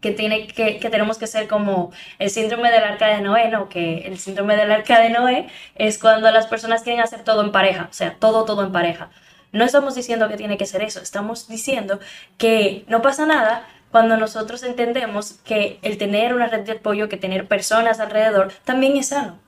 que, 0.00 0.12
tiene 0.12 0.46
que, 0.46 0.78
tenemos 0.90 1.18
que 1.18 1.26
ser 1.26 1.48
como 1.48 1.92
el 2.18 2.30
síndrome 2.30 2.70
del 2.70 2.84
arca 2.84 3.08
de 3.08 3.20
Noé, 3.20 3.48
¿no? 3.48 3.68
Que 3.68 4.06
el 4.06 4.18
síndrome 4.18 4.56
del 4.56 4.70
arca 4.70 5.00
de 5.00 5.10
Noé 5.10 5.48
es 5.76 5.98
cuando 5.98 6.30
las 6.30 6.46
personas 6.46 6.82
quieren 6.82 7.02
hacer 7.02 7.24
todo 7.24 7.42
en 7.42 7.52
pareja, 7.52 7.88
o 7.90 7.94
sea, 7.94 8.16
todo, 8.18 8.44
todo 8.44 8.64
en 8.64 8.72
pareja. 8.72 9.10
No 9.52 9.64
estamos 9.64 9.94
diciendo 9.94 10.28
que 10.28 10.36
tiene 10.36 10.58
que 10.58 10.66
ser 10.66 10.82
eso, 10.82 11.00
estamos 11.00 11.48
diciendo 11.48 12.00
que 12.38 12.84
no 12.88 13.02
pasa 13.02 13.24
nada 13.24 13.66
cuando 13.90 14.16
nosotros 14.16 14.64
entendemos 14.64 15.34
que 15.44 15.78
el 15.82 15.98
tener 15.98 16.34
una 16.34 16.48
red 16.48 16.62
de 16.62 16.72
apoyo, 16.72 17.08
que 17.08 17.16
tener 17.16 17.46
personas 17.46 18.00
alrededor, 18.00 18.52
también 18.64 18.96
es 18.96 19.10
sano. 19.10 19.38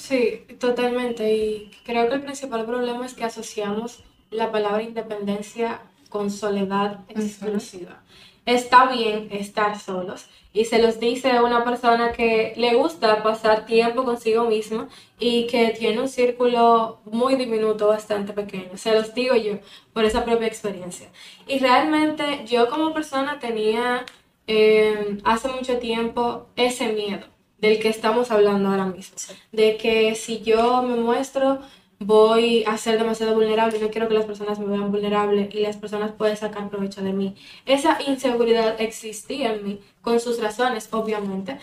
Sí, 0.00 0.46
totalmente. 0.58 1.34
Y 1.34 1.70
creo 1.84 2.08
que 2.08 2.14
el 2.14 2.22
principal 2.22 2.64
problema 2.64 3.04
es 3.04 3.12
que 3.14 3.24
asociamos 3.24 4.02
la 4.30 4.50
palabra 4.50 4.82
independencia 4.82 5.82
con 6.08 6.30
soledad 6.30 7.00
exclusiva. 7.08 8.02
Está 8.46 8.86
bien 8.90 9.28
estar 9.30 9.78
solos 9.78 10.26
y 10.54 10.64
se 10.64 10.80
los 10.80 10.98
dice 11.00 11.40
una 11.42 11.64
persona 11.64 12.12
que 12.12 12.54
le 12.56 12.74
gusta 12.74 13.22
pasar 13.22 13.66
tiempo 13.66 14.04
consigo 14.04 14.44
mismo 14.44 14.88
y 15.18 15.46
que 15.46 15.68
tiene 15.78 16.00
un 16.00 16.08
círculo 16.08 17.00
muy 17.04 17.36
diminuto, 17.36 17.88
bastante 17.88 18.32
pequeño. 18.32 18.78
Se 18.78 18.94
los 18.94 19.14
digo 19.14 19.36
yo 19.36 19.58
por 19.92 20.06
esa 20.06 20.24
propia 20.24 20.46
experiencia. 20.46 21.08
Y 21.46 21.58
realmente 21.58 22.46
yo 22.46 22.70
como 22.70 22.94
persona 22.94 23.38
tenía 23.38 24.06
eh, 24.46 25.18
hace 25.24 25.48
mucho 25.48 25.78
tiempo 25.78 26.46
ese 26.56 26.88
miedo 26.94 27.26
del 27.60 27.78
que 27.78 27.88
estamos 27.88 28.30
hablando 28.30 28.68
ahora 28.68 28.86
mismo. 28.86 29.16
De 29.52 29.76
que 29.76 30.14
si 30.14 30.40
yo 30.40 30.82
me 30.82 30.96
muestro, 30.96 31.60
voy 32.00 32.64
a 32.66 32.76
ser 32.78 32.98
demasiado 32.98 33.34
vulnerable, 33.34 33.78
no 33.78 33.90
quiero 33.90 34.08
que 34.08 34.14
las 34.14 34.24
personas 34.24 34.58
me 34.58 34.66
vean 34.66 34.90
vulnerable 34.90 35.50
y 35.52 35.60
las 35.60 35.76
personas 35.76 36.12
pueden 36.12 36.36
sacar 36.36 36.70
provecho 36.70 37.02
de 37.02 37.12
mí. 37.12 37.34
Esa 37.66 37.98
inseguridad 38.06 38.80
existía 38.80 39.52
en 39.52 39.64
mí, 39.64 39.80
con 40.00 40.18
sus 40.18 40.40
razones, 40.40 40.88
obviamente. 40.92 41.58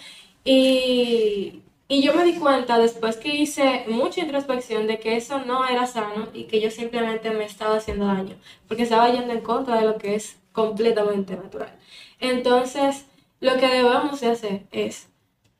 Y, 0.45 1.63
y 1.87 2.01
yo 2.03 2.13
me 2.13 2.23
di 2.23 2.33
cuenta 2.35 2.77
después 2.77 3.17
que 3.17 3.35
hice 3.35 3.85
mucha 3.87 4.21
introspección 4.21 4.87
de 4.87 4.99
que 4.99 5.17
eso 5.17 5.39
no 5.39 5.67
era 5.67 5.87
sano 5.87 6.27
y 6.33 6.43
que 6.43 6.61
yo 6.61 6.69
simplemente 6.69 7.31
me 7.31 7.45
estaba 7.45 7.77
haciendo 7.77 8.05
daño, 8.05 8.35
porque 8.67 8.83
estaba 8.83 9.09
yendo 9.09 9.33
en 9.33 9.41
contra 9.41 9.79
de 9.79 9.87
lo 9.87 9.97
que 9.97 10.15
es 10.15 10.37
completamente 10.51 11.35
natural. 11.35 11.73
Entonces, 12.19 13.05
lo 13.39 13.57
que 13.57 13.67
debemos 13.67 14.21
de 14.21 14.27
hacer 14.27 14.63
es 14.71 15.07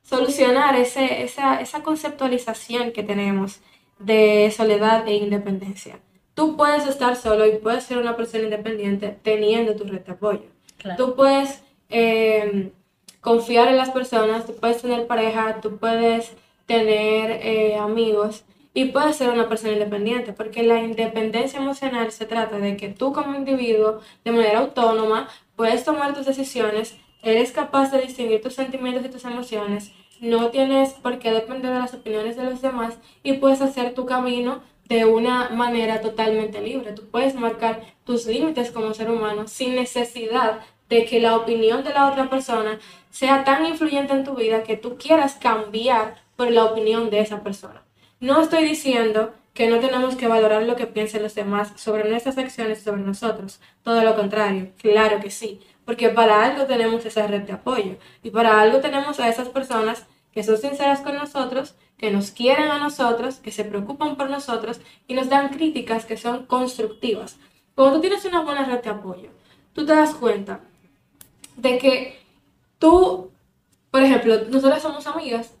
solucionar 0.08 0.76
ese, 0.76 1.22
esa, 1.22 1.60
esa 1.60 1.82
conceptualización 1.82 2.92
que 2.92 3.02
tenemos 3.02 3.60
de 3.98 4.52
soledad 4.56 5.06
e 5.06 5.14
independencia. 5.14 5.98
Tú 6.34 6.56
puedes 6.56 6.86
estar 6.86 7.16
solo 7.16 7.46
y 7.46 7.56
puedes 7.56 7.84
ser 7.84 7.98
una 7.98 8.16
persona 8.16 8.44
independiente 8.44 9.18
teniendo 9.22 9.74
tu 9.74 9.84
red 9.84 10.00
de 10.00 10.12
apoyo. 10.12 10.44
Tú 10.96 11.16
puedes 11.16 11.62
eh, 11.90 12.70
confiar 13.20 13.68
en 13.68 13.76
las 13.76 13.90
personas, 13.90 14.46
tú 14.46 14.54
puedes 14.54 14.80
tener 14.80 15.06
pareja, 15.06 15.60
tú 15.60 15.78
puedes 15.78 16.32
tener 16.66 17.40
eh, 17.42 17.76
amigos 17.76 18.44
y 18.72 18.86
puedes 18.86 19.16
ser 19.16 19.30
una 19.30 19.48
persona 19.48 19.72
independiente, 19.72 20.32
porque 20.32 20.62
la 20.62 20.78
independencia 20.80 21.58
emocional 21.58 22.12
se 22.12 22.26
trata 22.26 22.58
de 22.58 22.76
que 22.76 22.88
tú 22.88 23.12
como 23.12 23.34
individuo, 23.34 24.00
de 24.24 24.30
manera 24.30 24.60
autónoma, 24.60 25.28
puedes 25.56 25.84
tomar 25.84 26.14
tus 26.14 26.26
decisiones, 26.26 26.96
eres 27.22 27.52
capaz 27.52 27.90
de 27.90 28.02
distinguir 28.02 28.42
tus 28.42 28.54
sentimientos 28.54 29.04
y 29.04 29.08
tus 29.08 29.24
emociones, 29.24 29.92
no 30.20 30.50
tienes 30.50 30.94
por 30.94 31.18
qué 31.18 31.30
depender 31.30 31.72
de 31.72 31.78
las 31.78 31.94
opiniones 31.94 32.36
de 32.36 32.44
los 32.44 32.60
demás 32.60 32.98
y 33.22 33.34
puedes 33.34 33.60
hacer 33.60 33.94
tu 33.94 34.06
camino 34.06 34.62
de 34.88 35.04
una 35.04 35.50
manera 35.50 36.00
totalmente 36.00 36.60
libre. 36.60 36.92
Tú 36.92 37.02
puedes 37.10 37.34
marcar 37.34 37.82
tus 38.04 38.26
límites 38.26 38.70
como 38.70 38.94
ser 38.94 39.10
humano 39.10 39.46
sin 39.46 39.74
necesidad 39.74 40.60
de 40.88 41.04
que 41.04 41.20
la 41.20 41.36
opinión 41.36 41.84
de 41.84 41.92
la 41.92 42.10
otra 42.10 42.30
persona 42.30 42.80
sea 43.10 43.44
tan 43.44 43.66
influyente 43.66 44.12
en 44.14 44.24
tu 44.24 44.34
vida 44.34 44.62
que 44.62 44.76
tú 44.76 44.96
quieras 44.96 45.34
cambiar 45.34 46.16
por 46.36 46.50
la 46.50 46.64
opinión 46.64 47.10
de 47.10 47.20
esa 47.20 47.42
persona. 47.42 47.82
No 48.20 48.40
estoy 48.40 48.64
diciendo 48.64 49.34
que 49.54 49.68
no 49.68 49.80
tenemos 49.80 50.16
que 50.16 50.28
valorar 50.28 50.62
lo 50.62 50.76
que 50.76 50.86
piensen 50.86 51.22
los 51.22 51.34
demás 51.34 51.72
sobre 51.76 52.08
nuestras 52.08 52.38
acciones, 52.38 52.82
sobre 52.82 53.02
nosotros. 53.02 53.60
Todo 53.82 54.02
lo 54.02 54.16
contrario, 54.16 54.70
claro 54.80 55.20
que 55.20 55.30
sí, 55.30 55.60
porque 55.88 56.10
para 56.10 56.44
algo 56.44 56.66
tenemos 56.66 57.06
esa 57.06 57.26
red 57.26 57.44
de 57.44 57.54
apoyo 57.54 57.96
y 58.22 58.28
para 58.28 58.60
algo 58.60 58.80
tenemos 58.80 59.18
a 59.20 59.28
esas 59.30 59.48
personas 59.48 60.06
que 60.32 60.42
son 60.42 60.58
sinceras 60.58 61.00
con 61.00 61.14
nosotros, 61.14 61.76
que 61.96 62.10
nos 62.10 62.30
quieren 62.30 62.70
a 62.70 62.78
nosotros, 62.78 63.36
que 63.36 63.50
se 63.50 63.64
preocupan 63.64 64.16
por 64.16 64.28
nosotros 64.28 64.82
y 65.06 65.14
nos 65.14 65.30
dan 65.30 65.48
críticas 65.48 66.04
que 66.04 66.18
son 66.18 66.44
constructivas. 66.44 67.38
Cuando 67.74 67.94
tú 67.94 68.00
tienes 68.02 68.22
una 68.26 68.42
buena 68.42 68.66
red 68.66 68.82
de 68.82 68.90
apoyo, 68.90 69.30
tú 69.72 69.86
te 69.86 69.94
das 69.94 70.14
cuenta 70.14 70.60
de 71.56 71.78
que 71.78 72.20
tú, 72.78 73.30
por 73.90 74.02
ejemplo, 74.02 74.42
nosotros 74.50 74.82
somos 74.82 75.06
amigas 75.06 75.54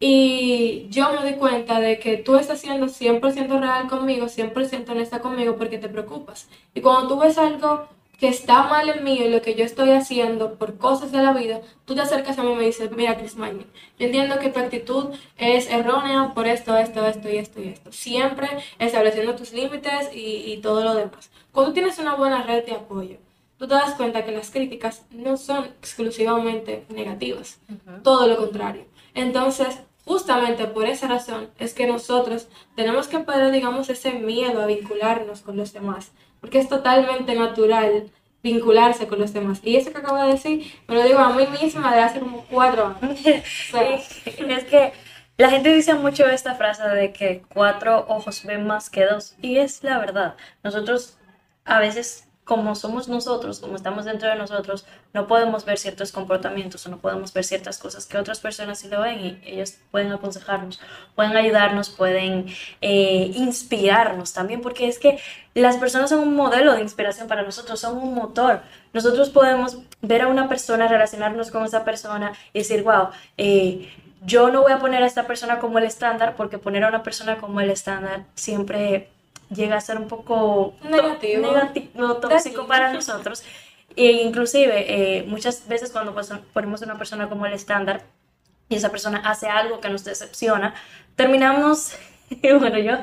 y 0.00 0.86
yo 0.88 1.12
me 1.12 1.20
doy 1.20 1.34
cuenta 1.34 1.78
de 1.78 1.98
que 1.98 2.16
tú 2.16 2.36
estás 2.36 2.58
siendo 2.58 2.86
100% 2.86 3.60
real 3.60 3.86
conmigo, 3.88 4.28
100% 4.28 4.88
honesta 4.88 5.18
conmigo 5.18 5.56
porque 5.56 5.76
te 5.76 5.90
preocupas. 5.90 6.48
Y 6.72 6.80
cuando 6.80 7.06
tú 7.06 7.20
ves 7.20 7.36
algo 7.36 7.86
que 8.18 8.28
está 8.28 8.64
mal 8.64 8.88
en 8.88 9.04
mí, 9.04 9.18
en 9.18 9.32
lo 9.32 9.42
que 9.42 9.54
yo 9.54 9.64
estoy 9.64 9.90
haciendo 9.90 10.54
por 10.54 10.78
cosas 10.78 11.12
de 11.12 11.22
la 11.22 11.32
vida, 11.32 11.60
tú 11.84 11.94
te 11.94 12.02
acercas 12.02 12.38
a 12.38 12.42
mí 12.42 12.52
y 12.52 12.56
me 12.56 12.64
dices, 12.64 12.90
mira, 12.92 13.16
Chris 13.16 13.36
Magni, 13.36 13.66
yo 13.98 14.06
entiendo 14.06 14.38
que 14.38 14.50
tu 14.50 14.60
actitud 14.60 15.14
es 15.36 15.68
errónea 15.70 16.32
por 16.34 16.46
esto, 16.46 16.76
esto, 16.76 17.06
esto 17.06 17.28
y 17.30 17.36
esto 17.36 17.60
y 17.60 17.68
esto. 17.68 17.92
Siempre 17.92 18.48
estableciendo 18.78 19.34
tus 19.34 19.52
límites 19.52 20.10
y, 20.14 20.52
y 20.52 20.58
todo 20.58 20.84
lo 20.84 20.94
demás. 20.94 21.30
Cuando 21.52 21.72
tienes 21.72 21.98
una 21.98 22.14
buena 22.14 22.42
red 22.42 22.64
de 22.64 22.72
apoyo, 22.72 23.18
tú 23.58 23.68
te 23.68 23.74
das 23.74 23.94
cuenta 23.94 24.24
que 24.24 24.32
las 24.32 24.50
críticas 24.50 25.04
no 25.10 25.36
son 25.36 25.64
exclusivamente 25.64 26.84
negativas, 26.88 27.60
todo 28.02 28.26
lo 28.26 28.36
contrario. 28.36 28.84
Entonces, 29.14 29.78
justamente 30.04 30.66
por 30.66 30.86
esa 30.86 31.08
razón 31.08 31.50
es 31.58 31.74
que 31.74 31.86
nosotros 31.86 32.48
tenemos 32.76 33.08
que 33.08 33.20
perder, 33.20 33.52
digamos, 33.52 33.88
ese 33.88 34.12
miedo 34.12 34.60
a 34.62 34.66
vincularnos 34.66 35.40
con 35.40 35.56
los 35.56 35.72
demás, 35.72 36.12
porque 36.44 36.58
es 36.58 36.68
totalmente 36.68 37.34
natural 37.34 38.10
vincularse 38.42 39.06
con 39.06 39.18
los 39.18 39.32
demás. 39.32 39.60
Y 39.62 39.76
eso 39.76 39.90
que 39.90 39.96
acabo 39.96 40.22
de 40.22 40.32
decir, 40.32 40.74
me 40.86 40.94
lo 40.94 41.02
digo 41.02 41.18
a 41.18 41.30
mí 41.30 41.46
misma 41.46 41.94
de 41.94 42.02
hace 42.02 42.20
como 42.20 42.44
cuatro 42.50 42.94
años. 43.00 43.18
es 43.24 44.64
que 44.64 44.92
la 45.38 45.48
gente 45.48 45.74
dice 45.74 45.94
mucho 45.94 46.26
esta 46.26 46.54
frase 46.54 46.86
de 46.86 47.14
que 47.14 47.44
cuatro 47.48 48.04
ojos 48.08 48.44
ven 48.44 48.66
más 48.66 48.90
que 48.90 49.06
dos, 49.06 49.36
y 49.40 49.56
es 49.56 49.82
la 49.84 49.96
verdad. 49.96 50.34
Nosotros 50.62 51.16
a 51.64 51.78
veces 51.78 52.28
como 52.44 52.74
somos 52.74 53.08
nosotros, 53.08 53.58
como 53.58 53.76
estamos 53.76 54.04
dentro 54.04 54.28
de 54.28 54.36
nosotros, 54.36 54.84
no 55.14 55.26
podemos 55.26 55.64
ver 55.64 55.78
ciertos 55.78 56.12
comportamientos 56.12 56.86
o 56.86 56.90
no 56.90 56.98
podemos 56.98 57.32
ver 57.32 57.44
ciertas 57.44 57.78
cosas 57.78 58.04
que 58.04 58.18
otras 58.18 58.38
personas 58.40 58.78
sí 58.78 58.88
lo 58.88 59.00
ven 59.00 59.18
y 59.18 59.40
ellos 59.44 59.78
pueden 59.90 60.12
aconsejarnos, 60.12 60.78
pueden 61.14 61.36
ayudarnos, 61.36 61.88
pueden 61.88 62.46
eh, 62.82 63.30
inspirarnos 63.34 64.34
también, 64.34 64.60
porque 64.60 64.88
es 64.88 64.98
que 64.98 65.18
las 65.54 65.78
personas 65.78 66.10
son 66.10 66.20
un 66.20 66.36
modelo 66.36 66.74
de 66.74 66.82
inspiración 66.82 67.28
para 67.28 67.42
nosotros, 67.42 67.80
son 67.80 67.96
un 67.96 68.14
motor. 68.14 68.60
Nosotros 68.92 69.30
podemos 69.30 69.78
ver 70.02 70.22
a 70.22 70.28
una 70.28 70.48
persona, 70.48 70.86
relacionarnos 70.86 71.50
con 71.50 71.64
esa 71.64 71.84
persona 71.84 72.32
y 72.52 72.58
decir, 72.58 72.82
wow, 72.82 73.08
eh, 73.38 73.90
yo 74.26 74.50
no 74.50 74.62
voy 74.62 74.72
a 74.72 74.78
poner 74.78 75.02
a 75.02 75.06
esta 75.06 75.26
persona 75.26 75.58
como 75.60 75.78
el 75.78 75.84
estándar, 75.84 76.34
porque 76.36 76.58
poner 76.58 76.84
a 76.84 76.88
una 76.88 77.02
persona 77.02 77.38
como 77.38 77.60
el 77.60 77.70
estándar 77.70 78.24
siempre 78.34 79.13
llega 79.50 79.76
a 79.76 79.80
ser 79.80 79.98
un 79.98 80.08
poco 80.08 80.74
negativo, 80.82 81.42
negativo 81.42 82.16
tóxico 82.16 82.66
para 82.66 82.92
nosotros. 82.92 83.44
E 83.96 84.10
inclusive, 84.22 84.74
eh, 84.88 85.24
muchas 85.24 85.68
veces 85.68 85.90
cuando 85.92 86.14
ponemos 86.52 86.82
a 86.82 86.84
una 86.84 86.98
persona 86.98 87.28
como 87.28 87.46
el 87.46 87.52
estándar 87.52 88.02
y 88.68 88.76
esa 88.76 88.90
persona 88.90 89.22
hace 89.24 89.46
algo 89.46 89.80
que 89.80 89.88
nos 89.88 90.04
decepciona, 90.04 90.74
terminamos, 91.14 91.96
bueno, 92.58 92.78
yo, 92.78 92.96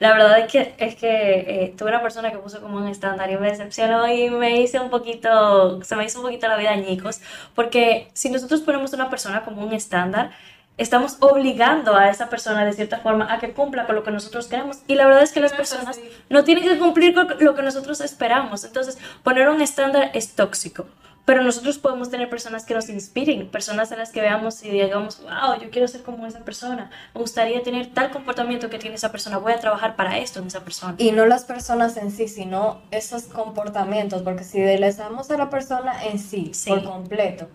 la 0.00 0.12
verdad 0.12 0.40
es 0.40 0.52
que, 0.52 0.74
es 0.78 0.96
que 0.96 1.06
eh, 1.08 1.74
tuve 1.78 1.90
una 1.90 2.02
persona 2.02 2.30
que 2.30 2.38
puso 2.38 2.60
como 2.60 2.76
un 2.76 2.88
estándar 2.88 3.30
y 3.30 3.36
me 3.36 3.48
decepcionó 3.50 4.06
y 4.06 4.28
me 4.28 4.60
hice 4.60 4.80
un 4.80 4.90
poquito, 4.90 5.82
se 5.82 5.96
me 5.96 6.04
hizo 6.04 6.18
un 6.18 6.26
poquito 6.26 6.48
la 6.48 6.56
vida 6.56 6.70
añicos, 6.70 7.20
porque 7.54 8.10
si 8.12 8.30
nosotros 8.30 8.60
ponemos 8.60 8.92
a 8.92 8.96
una 8.96 9.08
persona 9.08 9.44
como 9.44 9.64
un 9.64 9.72
estándar, 9.72 10.32
estamos 10.76 11.16
obligando 11.20 11.96
a 11.96 12.10
esa 12.10 12.28
persona 12.28 12.64
de 12.64 12.72
cierta 12.72 12.98
forma 12.98 13.32
a 13.32 13.38
que 13.38 13.52
cumpla 13.52 13.86
con 13.86 13.94
lo 13.94 14.02
que 14.02 14.10
nosotros 14.10 14.46
queremos. 14.46 14.78
Y 14.86 14.94
la 14.94 15.06
verdad 15.06 15.22
es 15.22 15.32
que 15.32 15.40
las 15.40 15.52
personas 15.52 16.00
no 16.28 16.44
tienen 16.44 16.64
que 16.64 16.78
cumplir 16.78 17.14
con 17.14 17.28
lo 17.40 17.54
que 17.54 17.62
nosotros 17.62 18.00
esperamos. 18.00 18.64
Entonces, 18.64 18.98
poner 19.22 19.48
un 19.48 19.60
estándar 19.60 20.10
es 20.14 20.34
tóxico. 20.34 20.86
Pero 21.24 21.42
nosotros 21.42 21.78
podemos 21.78 22.10
tener 22.10 22.28
personas 22.28 22.66
que 22.66 22.74
nos 22.74 22.90
inspiren, 22.90 23.48
personas 23.48 23.90
a 23.92 23.96
las 23.96 24.10
que 24.10 24.20
veamos 24.20 24.62
y 24.62 24.68
digamos, 24.68 25.22
wow, 25.22 25.58
yo 25.58 25.70
quiero 25.70 25.88
ser 25.88 26.02
como 26.02 26.26
esa 26.26 26.40
persona, 26.40 26.90
me 27.14 27.20
gustaría 27.22 27.62
tener 27.62 27.94
tal 27.94 28.10
comportamiento 28.10 28.68
que 28.68 28.78
tiene 28.78 28.96
esa 28.96 29.10
persona, 29.10 29.38
voy 29.38 29.54
a 29.54 29.58
trabajar 29.58 29.96
para 29.96 30.18
esto 30.18 30.40
en 30.40 30.48
esa 30.48 30.60
persona. 30.60 30.96
Y 30.98 31.12
no 31.12 31.24
las 31.24 31.44
personas 31.44 31.96
en 31.96 32.10
sí, 32.10 32.28
sino 32.28 32.82
esos 32.90 33.22
comportamientos, 33.22 34.20
porque 34.20 34.44
si 34.44 34.58
les 34.58 34.98
damos 34.98 35.30
a 35.30 35.38
la 35.38 35.48
persona 35.48 36.04
en 36.04 36.18
sí, 36.18 36.50
sí. 36.52 36.68
por 36.68 36.84
completo, 36.84 37.48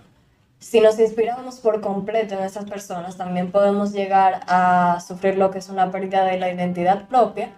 si 0.60 0.82
nos 0.82 1.00
inspiramos 1.00 1.60
por 1.60 1.80
completo 1.80 2.36
en 2.36 2.44
esas 2.44 2.66
personas, 2.66 3.16
también 3.16 3.52
podemos 3.52 3.94
llegar 3.94 4.42
a 4.48 5.00
sufrir 5.00 5.38
lo 5.38 5.52
que 5.52 5.60
es 5.60 5.70
una 5.70 5.90
pérdida 5.90 6.26
de 6.26 6.38
la 6.38 6.52
identidad 6.52 7.08
propia 7.08 7.50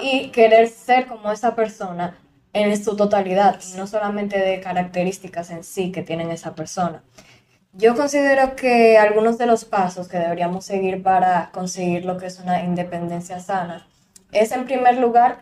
y 0.00 0.28
querer 0.28 0.68
ser 0.68 1.06
como 1.06 1.32
esa 1.32 1.56
persona 1.56 2.16
en 2.52 2.82
su 2.82 2.94
totalidad, 2.94 3.60
no 3.76 3.88
solamente 3.88 4.38
de 4.38 4.60
características 4.60 5.50
en 5.50 5.64
sí 5.64 5.90
que 5.90 6.02
tienen 6.02 6.30
esa 6.30 6.54
persona. 6.54 7.02
Yo 7.72 7.96
considero 7.96 8.54
que 8.54 8.98
algunos 8.98 9.36
de 9.36 9.46
los 9.46 9.64
pasos 9.64 10.06
que 10.06 10.18
deberíamos 10.18 10.64
seguir 10.64 11.02
para 11.02 11.50
conseguir 11.52 12.04
lo 12.04 12.18
que 12.18 12.26
es 12.26 12.38
una 12.38 12.62
independencia 12.62 13.40
sana 13.40 13.88
es, 14.30 14.52
en 14.52 14.64
primer 14.64 14.98
lugar, 14.98 15.38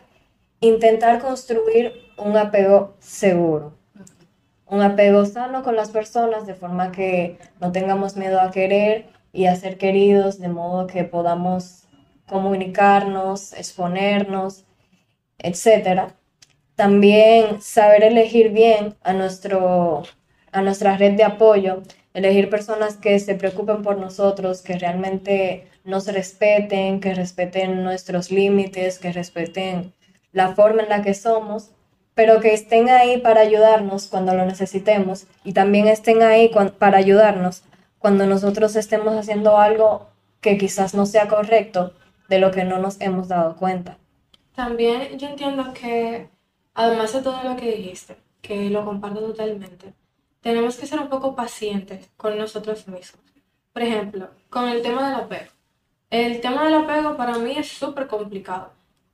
intentar 0.60 1.20
construir 1.20 1.92
un 2.16 2.38
apego 2.38 2.96
seguro 3.00 3.81
un 4.72 4.80
apego 4.80 5.26
sano 5.26 5.62
con 5.62 5.76
las 5.76 5.90
personas 5.90 6.46
de 6.46 6.54
forma 6.54 6.92
que 6.92 7.36
no 7.60 7.72
tengamos 7.72 8.16
miedo 8.16 8.40
a 8.40 8.50
querer 8.50 9.04
y 9.30 9.44
a 9.44 9.54
ser 9.54 9.76
queridos, 9.76 10.38
de 10.38 10.48
modo 10.48 10.86
que 10.86 11.04
podamos 11.04 11.82
comunicarnos, 12.26 13.52
exponernos, 13.52 14.64
etc. 15.36 16.12
También 16.74 17.60
saber 17.60 18.02
elegir 18.02 18.50
bien 18.50 18.94
a, 19.02 19.12
nuestro, 19.12 20.04
a 20.52 20.62
nuestra 20.62 20.96
red 20.96 21.18
de 21.18 21.24
apoyo, 21.24 21.82
elegir 22.14 22.48
personas 22.48 22.96
que 22.96 23.18
se 23.18 23.34
preocupen 23.34 23.82
por 23.82 23.98
nosotros, 23.98 24.62
que 24.62 24.78
realmente 24.78 25.68
nos 25.84 26.06
respeten, 26.06 27.00
que 27.00 27.12
respeten 27.14 27.84
nuestros 27.84 28.30
límites, 28.30 28.98
que 28.98 29.12
respeten 29.12 29.92
la 30.32 30.54
forma 30.54 30.82
en 30.82 30.88
la 30.88 31.02
que 31.02 31.12
somos 31.12 31.72
pero 32.14 32.40
que 32.40 32.52
estén 32.52 32.88
ahí 32.88 33.18
para 33.18 33.40
ayudarnos 33.40 34.08
cuando 34.08 34.34
lo 34.34 34.44
necesitemos 34.44 35.26
y 35.44 35.52
también 35.52 35.86
estén 35.88 36.22
ahí 36.22 36.50
para 36.78 36.98
ayudarnos 36.98 37.62
cuando 37.98 38.26
nosotros 38.26 38.76
estemos 38.76 39.14
haciendo 39.14 39.58
algo 39.58 40.08
que 40.40 40.58
quizás 40.58 40.94
no 40.94 41.06
sea 41.06 41.28
correcto 41.28 41.94
de 42.28 42.38
lo 42.38 42.50
que 42.50 42.64
no 42.64 42.78
nos 42.78 43.00
hemos 43.00 43.28
dado 43.28 43.56
cuenta. 43.56 43.96
También 44.54 45.18
yo 45.18 45.28
entiendo 45.28 45.72
que, 45.72 46.28
además 46.74 47.12
de 47.12 47.22
todo 47.22 47.42
lo 47.42 47.56
que 47.56 47.72
dijiste, 47.76 48.16
que 48.42 48.68
lo 48.68 48.84
comparto 48.84 49.20
totalmente, 49.20 49.94
tenemos 50.40 50.76
que 50.76 50.86
ser 50.86 50.98
un 50.98 51.08
poco 51.08 51.34
pacientes 51.34 52.10
con 52.16 52.36
nosotros 52.36 52.88
mismos. 52.88 53.22
Por 53.72 53.82
ejemplo, 53.82 54.28
con 54.50 54.68
el 54.68 54.82
tema 54.82 55.08
del 55.08 55.20
apego. 55.20 55.50
El 56.10 56.40
tema 56.42 56.64
del 56.64 56.74
apego 56.74 57.16
para 57.16 57.38
mí 57.38 57.52
es 57.56 57.68
súper 57.68 58.06
complicado 58.06 58.72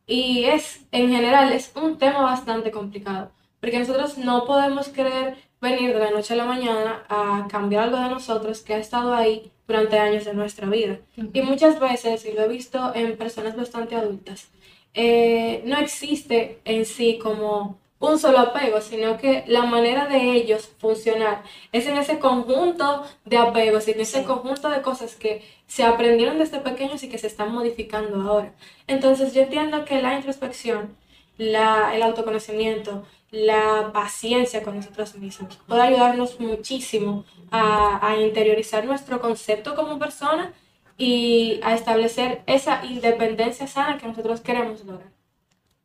y 0.08 0.44
es, 0.44 0.80
en 0.90 1.10
general, 1.10 1.52
es 1.52 1.70
un 1.76 1.98
tema 1.98 2.22
bastante 2.22 2.70
complicado, 2.70 3.30
porque 3.60 3.78
nosotros 3.78 4.18
no 4.18 4.46
podemos 4.46 4.88
querer 4.88 5.36
venir 5.60 5.92
de 5.92 6.00
la 6.00 6.10
noche 6.10 6.34
a 6.34 6.36
la 6.38 6.44
mañana 6.44 7.04
a 7.08 7.46
cambiar 7.50 7.84
algo 7.84 7.98
de 7.98 8.08
nosotros 8.08 8.62
que 8.62 8.74
ha 8.74 8.78
estado 8.78 9.14
ahí 9.14 9.52
durante 9.66 9.98
años 9.98 10.24
de 10.24 10.32
nuestra 10.32 10.66
vida. 10.68 10.98
Y 11.34 11.42
muchas 11.42 11.78
veces, 11.78 12.24
y 12.24 12.32
lo 12.32 12.42
he 12.42 12.48
visto 12.48 12.92
en 12.94 13.18
personas 13.18 13.54
bastante 13.54 13.96
adultas, 13.96 14.48
eh, 14.94 15.62
no 15.66 15.76
existe 15.78 16.60
en 16.64 16.86
sí 16.86 17.18
como 17.22 17.78
un 18.00 18.18
solo 18.18 18.38
apego, 18.38 18.80
sino 18.80 19.18
que 19.18 19.44
la 19.46 19.64
manera 19.64 20.06
de 20.06 20.32
ellos 20.32 20.70
funcionar 20.78 21.42
es 21.72 21.86
en 21.86 21.96
ese 21.96 22.18
conjunto 22.18 23.04
de 23.24 23.38
apegos, 23.38 23.88
en 23.88 24.00
ese 24.00 24.24
conjunto 24.24 24.68
de 24.68 24.82
cosas 24.82 25.16
que 25.16 25.42
se 25.66 25.84
aprendieron 25.84 26.38
desde 26.38 26.60
pequeños 26.60 27.02
y 27.02 27.08
que 27.08 27.18
se 27.18 27.26
están 27.26 27.52
modificando 27.52 28.20
ahora. 28.22 28.54
Entonces 28.86 29.34
yo 29.34 29.42
entiendo 29.42 29.84
que 29.84 30.00
la 30.00 30.14
introspección, 30.14 30.96
la, 31.38 31.94
el 31.94 32.02
autoconocimiento 32.02 33.04
la 33.30 33.90
paciencia 33.92 34.62
con 34.62 34.76
nosotros 34.76 35.14
mismos. 35.16 35.56
Puede 35.66 35.82
ayudarnos 35.82 36.40
muchísimo 36.40 37.24
a, 37.50 38.06
a 38.06 38.16
interiorizar 38.20 38.84
nuestro 38.86 39.20
concepto 39.20 39.74
como 39.74 39.98
persona 39.98 40.54
y 40.96 41.60
a 41.62 41.74
establecer 41.74 42.42
esa 42.46 42.84
independencia 42.84 43.66
sana 43.66 43.98
que 43.98 44.06
nosotros 44.06 44.40
queremos 44.40 44.84
lograr. 44.84 45.17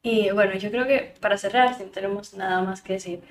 Y 0.03 0.31
bueno, 0.31 0.55
yo 0.55 0.69
creo 0.72 0.86
que 0.88 1.15
para 1.22 1.38
cerrar, 1.38 1.75
si 1.77 1.83
no 1.83 1.89
tenemos 1.91 2.33
nada 2.33 2.62
más 2.62 2.81
que 2.81 2.93
decir, 2.93 3.22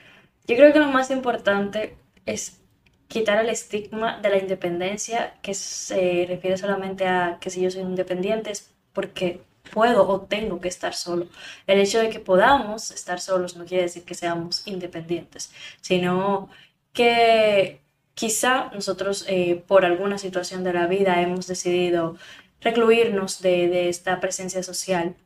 yo 0.46 0.56
creo 0.56 0.72
que 0.72 0.78
lo 0.80 0.86
más 0.88 1.10
importante 1.10 1.96
es 2.26 2.60
quitar 3.08 3.38
el 3.44 3.50
estigma 3.50 4.18
de 4.20 4.30
la 4.30 4.38
independencia 4.38 5.34
que 5.42 5.54
se 5.54 6.24
refiere 6.28 6.56
solamente 6.56 7.06
a 7.06 7.38
que 7.40 7.50
si 7.50 7.60
yo 7.62 7.70
soy 7.70 7.82
independiente 7.82 8.50
es 8.50 8.70
porque 8.94 9.42
puedo 9.72 10.08
o 10.08 10.22
tengo 10.22 10.60
que 10.60 10.68
estar 10.68 10.94
solo. 10.94 11.26
El 11.66 11.78
hecho 11.80 11.98
de 12.00 12.08
que 12.10 12.20
podamos 12.20 12.90
estar 12.90 13.20
solos 13.20 13.56
no 13.56 13.66
quiere 13.66 13.84
decir 13.84 14.04
que 14.04 14.14
seamos 14.14 14.66
independientes, 14.66 15.52
sino 15.82 16.48
que 16.94 17.80
quizá 18.14 18.70
nosotros 18.74 19.26
eh, 19.28 19.62
por 19.66 19.84
alguna 19.84 20.18
situación 20.18 20.64
de 20.64 20.72
la 20.72 20.86
vida 20.86 21.20
hemos 21.22 21.46
decidido 21.46 22.16
recluirnos 22.60 23.42
de, 23.42 23.68
de 23.68 23.88
esta 23.90 24.20
presencia 24.20 24.62
social 24.62 25.16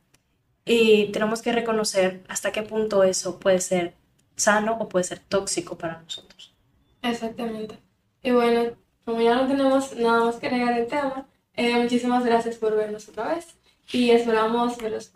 y 0.67 1.11
tenemos 1.11 1.41
que 1.41 1.51
reconocer 1.51 2.23
hasta 2.27 2.51
qué 2.51 2.61
punto 2.61 3.03
eso 3.03 3.39
puede 3.39 3.59
ser 3.59 3.93
sano 4.35 4.77
o 4.79 4.89
puede 4.89 5.05
ser 5.05 5.19
tóxico 5.19 5.77
para 5.77 6.01
nosotros. 6.01 6.53
Exactamente. 7.01 7.77
Y 8.21 8.31
bueno, 8.31 8.71
como 9.05 9.21
ya 9.21 9.35
no 9.35 9.47
tenemos 9.47 9.95
nada 9.95 10.25
más 10.25 10.35
que 10.35 10.47
agregar 10.47 10.77
el 10.77 10.87
tema, 10.87 11.25
eh, 11.55 11.81
muchísimas 11.81 12.25
gracias 12.25 12.57
por 12.57 12.75
vernos 12.75 13.07
otra 13.09 13.35
vez 13.35 13.47
y 13.91 14.11
esperamos 14.11 14.77
verlos 14.77 15.11